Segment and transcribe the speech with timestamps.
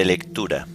[0.00, 0.66] De lectura.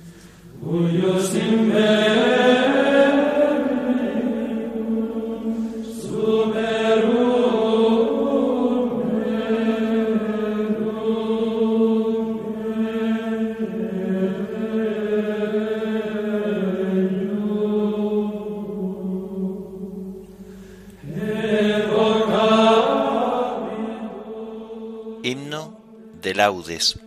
[25.24, 25.80] Himno
[26.21, 27.00] de laudes.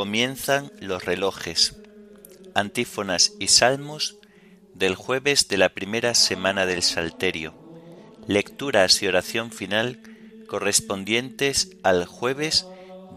[0.00, 1.76] Comienzan los relojes.
[2.54, 4.16] Antífonas y salmos
[4.72, 7.52] del jueves de la primera semana del Salterio.
[8.26, 10.00] Lecturas y oración final
[10.48, 12.66] correspondientes al jueves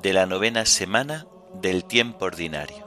[0.01, 2.85] de la novena semana del tiempo ordinario.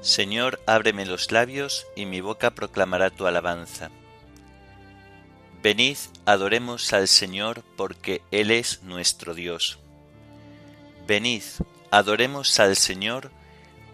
[0.00, 3.92] Señor, ábreme los labios y mi boca proclamará tu alabanza.
[5.64, 9.78] Venid, adoremos al Señor porque Él es nuestro Dios.
[11.06, 11.42] Venid,
[11.90, 13.30] adoremos al Señor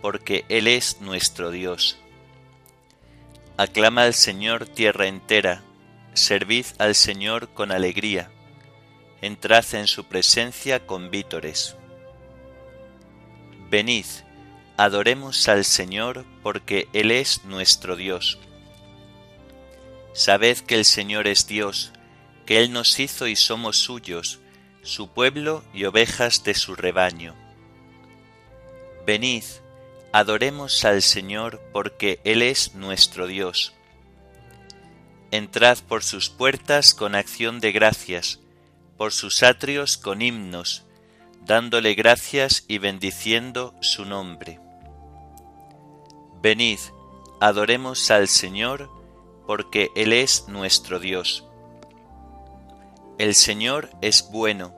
[0.02, 1.96] porque Él es nuestro Dios.
[3.56, 5.62] Aclama al Señor tierra entera,
[6.12, 8.32] servid al Señor con alegría,
[9.22, 11.76] entrad en su presencia con vítores.
[13.70, 14.06] Venid,
[14.76, 18.40] adoremos al Señor porque Él es nuestro Dios.
[20.12, 21.92] Sabed que el Señor es Dios,
[22.46, 24.40] que Él nos hizo y somos suyos,
[24.82, 27.34] su pueblo y ovejas de su rebaño.
[29.06, 29.44] Venid,
[30.12, 33.72] adoremos al Señor porque Él es nuestro Dios.
[35.30, 38.40] Entrad por sus puertas con acción de gracias,
[38.96, 40.84] por sus atrios con himnos,
[41.46, 44.58] dándole gracias y bendiciendo su nombre.
[46.42, 46.80] Venid,
[47.40, 48.90] adoremos al Señor,
[49.50, 51.44] porque Él es nuestro Dios.
[53.18, 54.72] El Señor es bueno,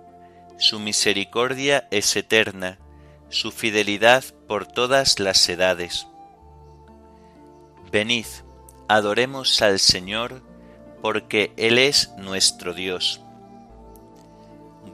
[0.56, 2.78] su misericordia es eterna,
[3.28, 6.06] su fidelidad por todas las edades.
[7.90, 8.24] Venid,
[8.88, 10.42] adoremos al Señor,
[11.02, 13.20] porque Él es nuestro Dios.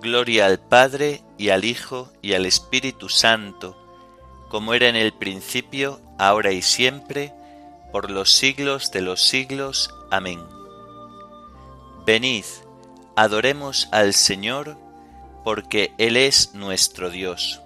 [0.02, 3.76] Gloria al Padre y al Hijo y al Espíritu Santo,
[4.48, 7.32] como era en el principio, ahora y siempre,
[7.92, 9.94] por los siglos de los siglos.
[10.10, 10.40] Amén.
[12.06, 12.44] Venid,
[13.16, 14.76] adoremos al Señor,
[15.44, 17.60] porque Él es nuestro Dios.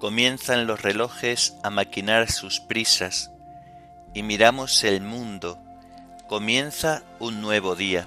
[0.00, 3.30] Comienzan los relojes a maquinar sus prisas,
[4.14, 5.58] y miramos el mundo,
[6.28, 8.06] comienza un nuevo día.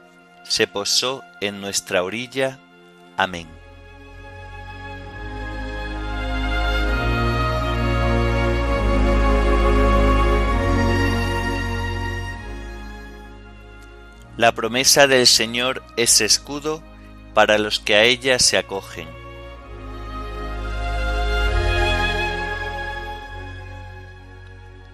[0.43, 2.59] se posó en nuestra orilla.
[3.17, 3.47] Amén.
[14.37, 16.81] La promesa del Señor es escudo
[17.33, 19.07] para los que a ella se acogen.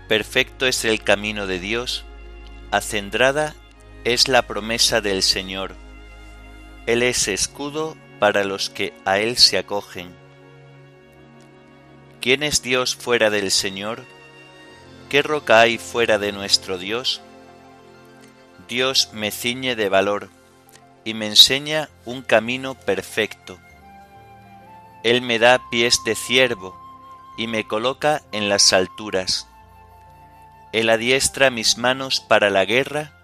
[0.07, 2.05] Perfecto es el camino de Dios,
[2.71, 3.55] acendrada
[4.13, 5.75] es la promesa del Señor.
[6.85, 10.15] Él es escudo para los que a Él se acogen.
[12.21, 14.05] ¿Quién es Dios fuera del Señor?
[15.09, 17.19] ¿Qué roca hay fuera de nuestro Dios?
[18.69, 20.29] Dios me ciñe de valor
[21.03, 23.59] y me enseña un camino perfecto.
[25.03, 26.79] Él me da pies de ciervo
[27.37, 29.49] y me coloca en las alturas.
[30.71, 33.16] Él adiestra mis manos para la guerra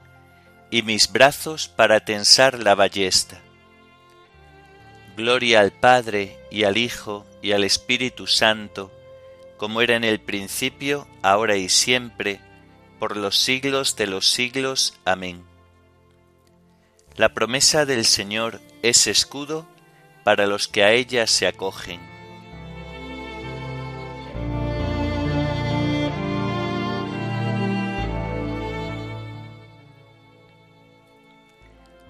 [0.73, 3.39] y mis brazos para tensar la ballesta.
[5.15, 8.91] Gloria al Padre y al Hijo y al Espíritu Santo,
[9.57, 12.39] como era en el principio, ahora y siempre,
[12.97, 14.99] por los siglos de los siglos.
[15.05, 15.43] Amén.
[17.17, 19.67] La promesa del Señor es escudo
[20.23, 22.12] para los que a ella se acogen.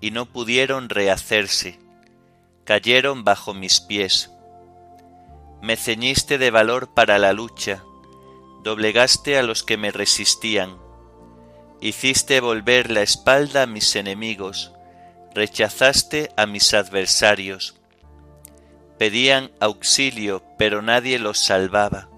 [0.00, 1.78] y no pudieron rehacerse,
[2.64, 4.30] cayeron bajo mis pies.
[5.62, 7.82] Me ceñiste de valor para la lucha,
[8.62, 10.76] doblegaste a los que me resistían,
[11.80, 14.72] hiciste volver la espalda a mis enemigos,
[15.34, 17.76] rechazaste a mis adversarios.
[18.98, 22.08] Pedían auxilio, pero nadie los salvaba.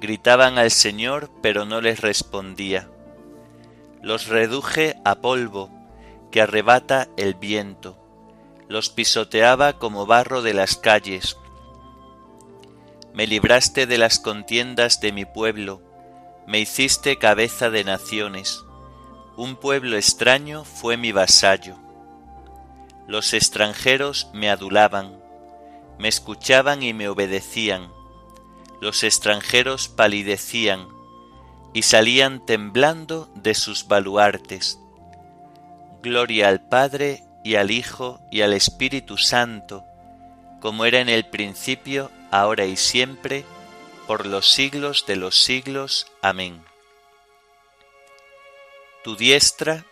[0.00, 2.88] Gritaban al Señor, pero no les respondía.
[4.00, 5.70] Los reduje a polvo,
[6.32, 7.96] que arrebata el viento.
[8.66, 11.36] Los pisoteaba como barro de las calles.
[13.14, 15.82] Me libraste de las contiendas de mi pueblo,
[16.46, 18.64] me hiciste cabeza de naciones.
[19.36, 21.76] Un pueblo extraño fue mi vasallo.
[23.06, 25.22] Los extranjeros me adulaban,
[25.98, 27.92] me escuchaban y me obedecían.
[28.80, 30.88] Los extranjeros palidecían
[31.74, 34.81] y salían temblando de sus baluartes.
[36.02, 39.86] Gloria al Padre y al Hijo y al Espíritu Santo,
[40.60, 43.44] como era en el principio, ahora y siempre,
[44.08, 46.10] por los siglos de los siglos.
[46.20, 46.64] Amén.
[49.04, 49.84] Tu diestra,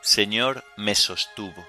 [0.00, 1.64] Señor, me sostuvo.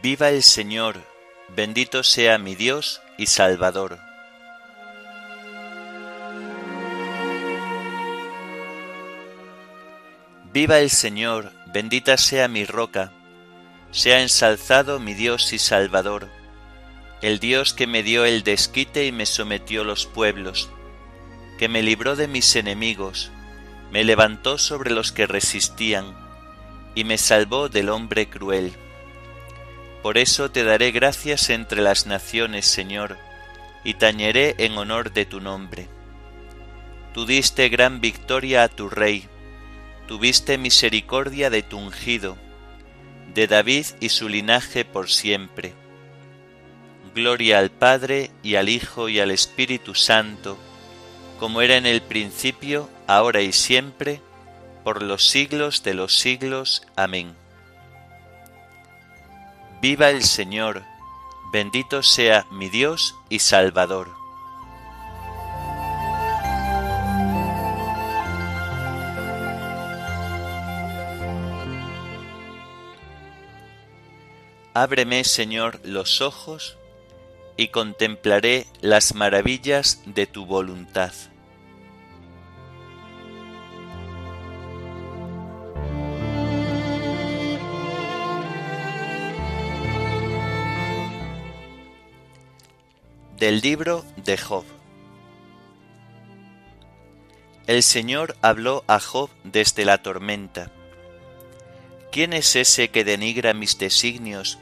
[0.00, 1.13] Viva el Señor,
[1.56, 4.00] bendito sea mi Dios y Salvador.
[10.52, 13.12] Viva el Señor, bendita sea mi roca,
[13.92, 16.28] sea ensalzado mi Dios y Salvador,
[17.22, 20.68] el Dios que me dio el desquite y me sometió los pueblos,
[21.58, 23.30] que me libró de mis enemigos,
[23.92, 26.16] me levantó sobre los que resistían,
[26.96, 28.72] y me salvó del hombre cruel.
[30.04, 33.16] Por eso te daré gracias entre las naciones, Señor,
[33.84, 35.88] y tañeré en honor de tu nombre.
[37.14, 39.26] Tú diste gran victoria a tu rey,
[40.06, 42.36] tuviste misericordia de tu ungido,
[43.32, 45.72] de David y su linaje por siempre.
[47.14, 50.58] Gloria al Padre y al Hijo y al Espíritu Santo,
[51.40, 54.20] como era en el principio, ahora y siempre,
[54.84, 56.86] por los siglos de los siglos.
[56.94, 57.42] Amén.
[59.84, 60.82] Viva el Señor,
[61.52, 64.08] bendito sea mi Dios y Salvador.
[74.72, 76.78] Ábreme, Señor, los ojos
[77.58, 81.12] y contemplaré las maravillas de tu voluntad.
[93.44, 94.64] Del libro de Job.
[97.66, 100.70] El Señor habló a Job desde la tormenta.
[102.10, 104.58] ¿Quién es ese que denigra mis designios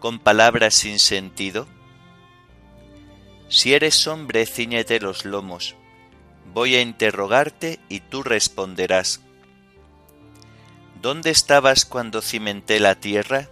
[0.00, 1.66] con palabras sin sentido?
[3.48, 5.74] Si eres hombre, ciñete los lomos.
[6.52, 9.22] Voy a interrogarte y tú responderás.
[11.00, 13.48] ¿Dónde estabas cuando cimenté la tierra?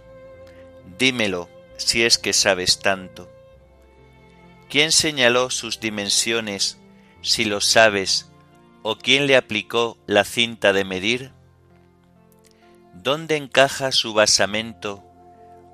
[0.99, 3.34] Dímelo, si es que sabes tanto.
[4.69, 6.79] ¿Quién señaló sus dimensiones,
[7.21, 8.31] si lo sabes,
[8.81, 11.31] o quién le aplicó la cinta de medir?
[12.93, 15.03] ¿Dónde encaja su basamento,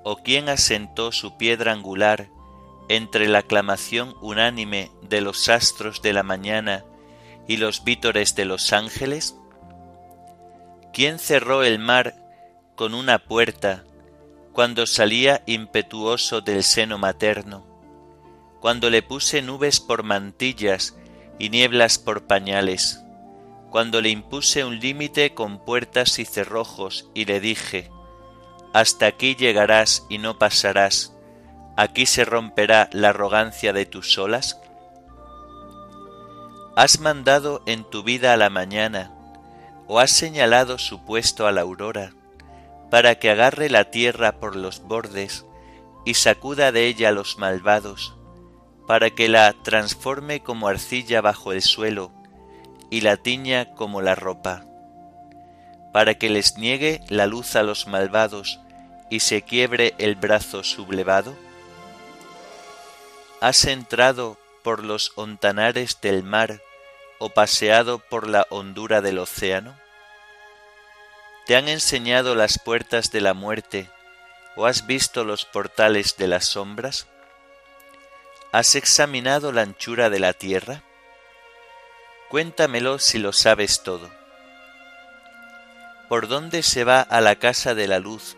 [0.04, 2.28] o quién asentó su piedra angular
[2.88, 6.84] entre la aclamación unánime de los astros de la mañana
[7.48, 9.36] y los vítores de los ángeles?
[10.92, 12.14] ¿Quién cerró el mar
[12.76, 13.84] con una puerta
[14.52, 17.71] cuando salía impetuoso del seno materno?
[18.62, 20.96] Cuando le puse nubes por mantillas
[21.36, 23.02] y nieblas por pañales,
[23.72, 27.90] cuando le impuse un límite con puertas y cerrojos y le dije,
[28.72, 31.12] hasta aquí llegarás y no pasarás,
[31.76, 34.60] aquí se romperá la arrogancia de tus olas?
[36.76, 39.12] ¿Has mandado en tu vida a la mañana,
[39.88, 42.14] o has señalado su puesto a la aurora,
[42.92, 45.46] para que agarre la tierra por los bordes
[46.04, 48.21] y sacuda de ella los malvados,
[48.92, 52.12] para que la transforme como arcilla bajo el suelo
[52.90, 54.66] y la tiña como la ropa.
[55.94, 58.60] para que les niegue la luz a los malvados
[59.08, 61.34] y se quiebre el brazo sublevado?
[63.40, 66.60] ¿Has entrado por los ontanares del mar
[67.18, 69.74] o paseado por la hondura del océano?
[71.46, 73.88] ¿Te han enseñado las puertas de la muerte
[74.54, 77.06] o has visto los portales de las sombras?
[78.54, 80.82] ¿Has examinado la anchura de la tierra?
[82.28, 84.10] Cuéntamelo si lo sabes todo.
[86.10, 88.36] ¿Por dónde se va a la casa de la luz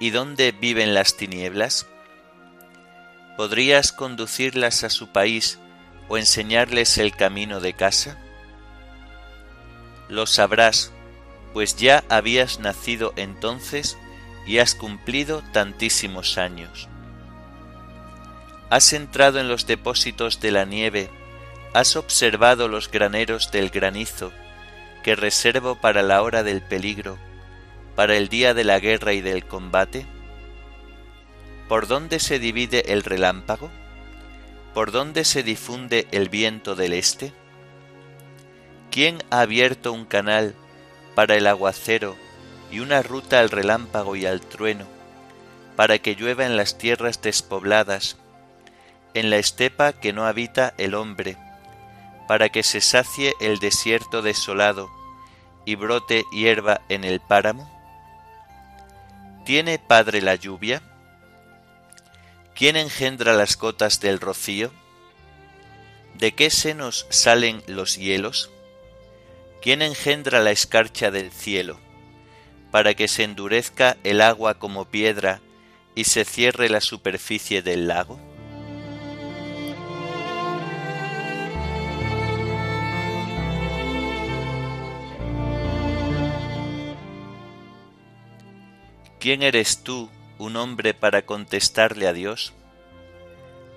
[0.00, 1.86] y dónde viven las tinieblas?
[3.36, 5.60] ¿Podrías conducirlas a su país
[6.08, 8.18] o enseñarles el camino de casa?
[10.08, 10.90] Lo sabrás,
[11.52, 13.96] pues ya habías nacido entonces
[14.48, 16.88] y has cumplido tantísimos años.
[18.72, 21.10] Has entrado en los depósitos de la nieve,
[21.74, 24.32] has observado los graneros del granizo,
[25.04, 27.18] que reservo para la hora del peligro,
[27.96, 30.06] para el día de la guerra y del combate.
[31.68, 33.70] ¿Por dónde se divide el relámpago?
[34.72, 37.34] ¿Por dónde se difunde el viento del este?
[38.90, 40.54] ¿Quién ha abierto un canal
[41.14, 42.16] para el aguacero
[42.70, 44.86] y una ruta al relámpago y al trueno,
[45.76, 48.16] para que llueva en las tierras despobladas,
[49.14, 51.36] en la estepa que no habita el hombre,
[52.28, 54.90] para que se sacie el desierto desolado
[55.64, 57.70] y brote hierba en el páramo?
[59.44, 60.82] ¿Tiene Padre la lluvia?
[62.54, 64.70] ¿Quién engendra las gotas del rocío?
[66.14, 68.50] ¿De qué senos salen los hielos?
[69.60, 71.78] ¿Quién engendra la escarcha del cielo,
[72.70, 75.40] para que se endurezca el agua como piedra
[75.94, 78.31] y se cierre la superficie del lago?
[89.22, 92.54] ¿Quién eres tú, un hombre para contestarle a Dios?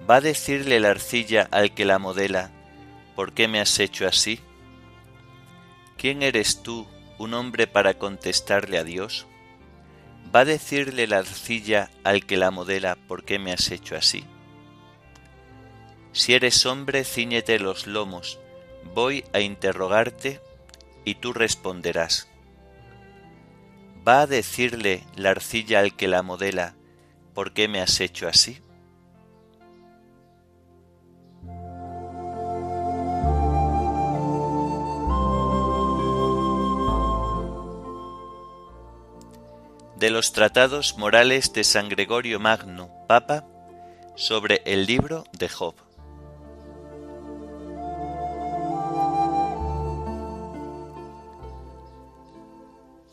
[0.09, 2.49] ¿Va a decirle la arcilla al que la modela,
[3.15, 4.39] ¿por qué me has hecho así?
[5.97, 6.87] ¿Quién eres tú,
[7.19, 9.27] un hombre para contestarle a Dios?
[10.35, 14.25] ¿Va a decirle la arcilla al que la modela, ¿por qué me has hecho así?
[16.11, 18.39] Si eres hombre, ciñete los lomos,
[18.95, 20.41] voy a interrogarte
[21.03, 22.34] y tú responderás.
[24.07, 26.75] ¿Va a decirle la arcilla al que la modela,
[27.33, 28.61] ¿por qué me has hecho así?
[39.97, 43.47] De los tratados morales de San Gregorio Magno, Papa,
[44.15, 45.84] sobre el libro de Job.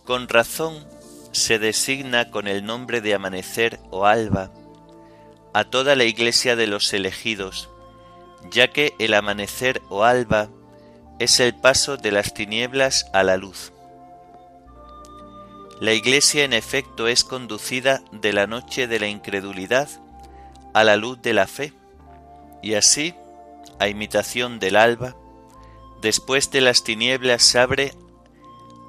[0.04, 0.84] Con razón
[1.32, 4.50] se designa con el nombre de amanecer o alba
[5.54, 7.68] a toda la iglesia de los elegidos,
[8.50, 10.48] ya que el amanecer o alba
[11.18, 13.72] es el paso de las tinieblas a la luz.
[15.80, 19.88] La iglesia en efecto es conducida de la noche de la incredulidad
[20.74, 21.72] a la luz de la fe,
[22.62, 23.14] y así,
[23.78, 25.16] a imitación del alba,
[26.00, 27.94] después de las tinieblas se abre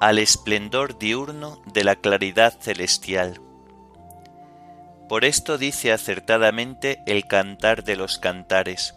[0.00, 3.40] al esplendor diurno de la claridad celestial.
[5.08, 8.94] Por esto dice acertadamente el cantar de los cantares.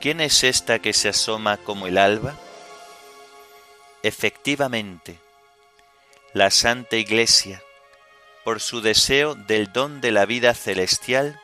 [0.00, 2.36] ¿Quién es esta que se asoma como el alba?
[4.02, 5.18] Efectivamente,
[6.32, 7.62] la Santa Iglesia,
[8.44, 11.40] por su deseo del don de la vida celestial,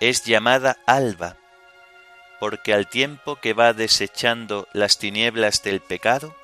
[0.00, 1.36] es llamada alba,
[2.40, 6.34] porque al tiempo que va desechando las tinieblas del pecado,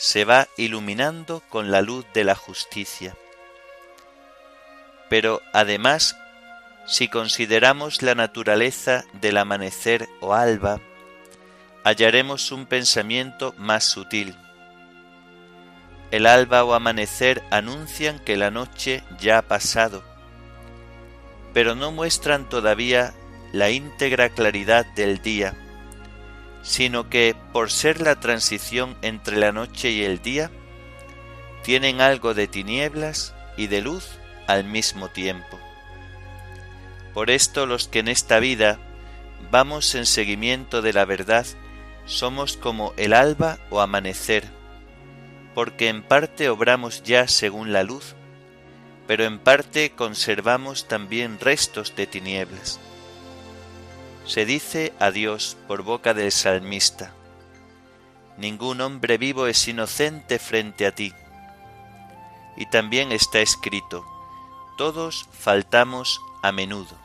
[0.00, 3.14] se va iluminando con la luz de la justicia.
[5.10, 6.16] Pero además,
[6.86, 10.80] si consideramos la naturaleza del amanecer o alba,
[11.84, 14.34] hallaremos un pensamiento más sutil.
[16.10, 20.02] El alba o amanecer anuncian que la noche ya ha pasado,
[21.52, 23.12] pero no muestran todavía
[23.52, 25.54] la íntegra claridad del día
[26.62, 30.50] sino que, por ser la transición entre la noche y el día,
[31.62, 35.58] tienen algo de tinieblas y de luz al mismo tiempo.
[37.14, 38.78] Por esto los que en esta vida
[39.50, 41.46] vamos en seguimiento de la verdad
[42.04, 44.44] somos como el alba o amanecer,
[45.54, 48.14] porque en parte obramos ya según la luz,
[49.06, 52.80] pero en parte conservamos también restos de tinieblas
[54.30, 57.12] se dice a Dios por boca del salmista,
[58.36, 61.12] ningún hombre vivo es inocente frente a ti.
[62.56, 64.06] Y también está escrito,
[64.78, 66.96] todos faltamos a menudo.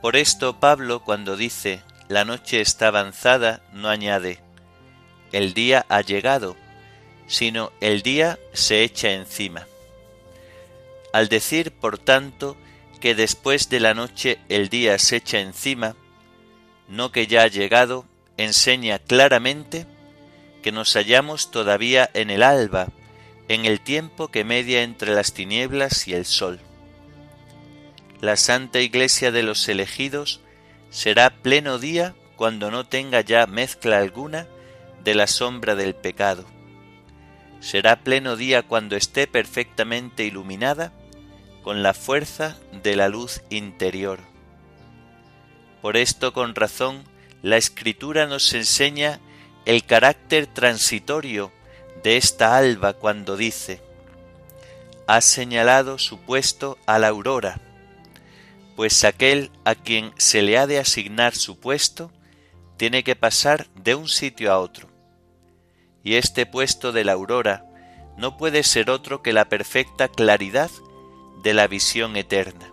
[0.00, 4.38] Por esto Pablo cuando dice, la noche está avanzada, no añade,
[5.32, 6.54] el día ha llegado,
[7.26, 9.66] sino el día se echa encima.
[11.12, 12.56] Al decir, por tanto,
[13.02, 15.96] que después de la noche el día se echa encima,
[16.86, 18.06] no que ya ha llegado,
[18.36, 19.86] enseña claramente
[20.62, 22.90] que nos hallamos todavía en el alba,
[23.48, 26.60] en el tiempo que media entre las tinieblas y el sol.
[28.20, 30.40] La Santa Iglesia de los elegidos
[30.90, 34.46] será pleno día cuando no tenga ya mezcla alguna
[35.02, 36.44] de la sombra del pecado.
[37.58, 40.92] Será pleno día cuando esté perfectamente iluminada
[41.62, 44.18] con la fuerza de la luz interior.
[45.80, 47.04] Por esto con razón
[47.42, 49.20] la Escritura nos enseña
[49.64, 51.52] el carácter transitorio
[52.02, 53.80] de esta alba cuando dice,
[55.06, 57.60] ha señalado su puesto a la aurora,
[58.76, 62.10] pues aquel a quien se le ha de asignar su puesto
[62.76, 64.88] tiene que pasar de un sitio a otro.
[66.02, 67.64] Y este puesto de la aurora
[68.16, 70.70] no puede ser otro que la perfecta claridad
[71.42, 72.70] de la visión eterna.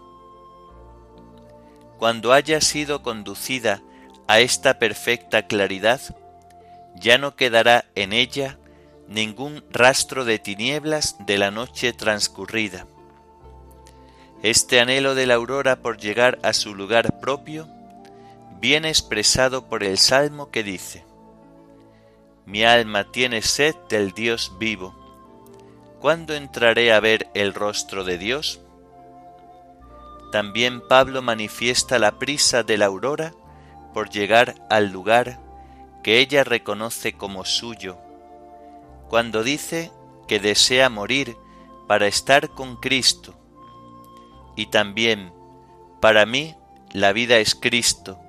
[1.97, 3.81] Cuando haya sido conducida
[4.27, 6.01] a esta perfecta claridad,
[6.95, 8.57] ya no quedará en ella
[9.07, 12.85] ningún rastro de tinieblas de la noche transcurrida.
[14.43, 17.67] Este anhelo de la aurora por llegar a su lugar propio
[18.61, 21.03] viene expresado por el Salmo que dice,
[22.45, 24.98] Mi alma tiene sed del Dios vivo.
[25.99, 28.61] ¿Cuándo entraré a ver el rostro de Dios?
[30.31, 33.33] También Pablo manifiesta la prisa de la aurora
[33.93, 35.39] por llegar al lugar
[36.01, 37.97] que ella reconoce como suyo,
[39.09, 39.91] cuando dice
[40.27, 41.35] que desea morir
[41.87, 43.33] para estar con Cristo.
[44.55, 45.33] Y también,
[45.99, 46.55] para mí,
[46.93, 48.19] la vida es Cristo,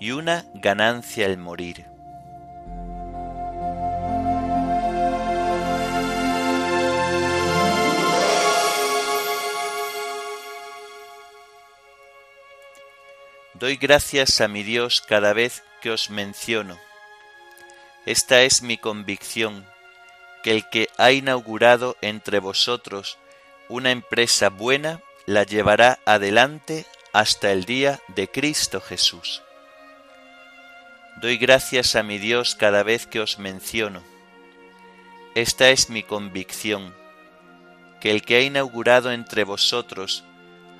[0.00, 1.93] y una ganancia el morir.
[13.54, 16.76] Doy gracias a mi Dios cada vez que os menciono.
[18.04, 19.64] Esta es mi convicción,
[20.42, 23.16] que el que ha inaugurado entre vosotros
[23.68, 29.42] una empresa buena la llevará adelante hasta el día de Cristo Jesús.
[31.22, 34.02] Doy gracias a mi Dios cada vez que os menciono.
[35.36, 36.92] Esta es mi convicción,
[38.00, 40.24] que el que ha inaugurado entre vosotros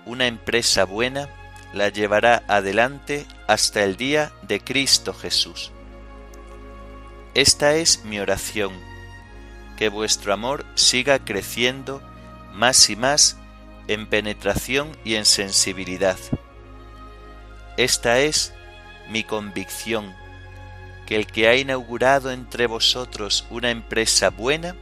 [0.06, 1.28] una empresa buena,
[1.74, 5.72] la llevará adelante hasta el día de Cristo Jesús.
[7.34, 8.72] Esta es mi oración,
[9.76, 12.00] que vuestro amor siga creciendo
[12.52, 13.36] más y más
[13.88, 16.16] en penetración y en sensibilidad.
[17.76, 18.54] Esta es
[19.10, 20.14] mi convicción,
[21.06, 24.76] que el que ha inaugurado entre vosotros una empresa buena,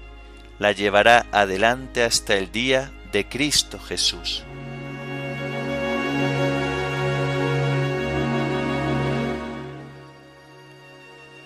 [0.59, 4.45] la llevará adelante hasta el día de Cristo Jesús.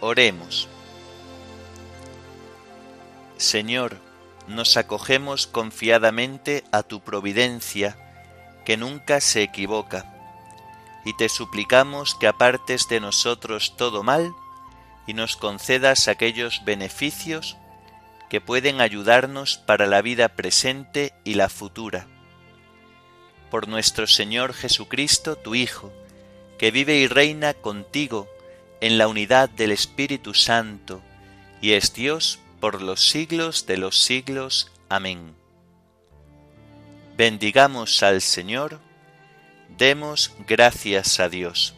[0.08, 0.68] Oremos.
[3.38, 3.98] Señor,
[4.46, 7.98] nos acogemos confiadamente a tu providencia,
[8.64, 10.14] que nunca se equivoca,
[11.04, 14.32] y te suplicamos que apartes de nosotros todo mal
[15.08, 17.56] y nos concedas aquellos beneficios
[18.30, 22.06] que pueden ayudarnos para la vida presente y la futura.
[23.50, 25.92] Por nuestro Señor Jesucristo, tu Hijo,
[26.58, 28.28] que vive y reina contigo
[28.80, 31.00] en la unidad del Espíritu Santo,
[31.60, 34.72] y es Dios por los siglos de los siglos.
[34.88, 35.34] Amén.
[37.16, 38.80] Bendigamos al Señor,
[39.78, 41.75] demos gracias a Dios.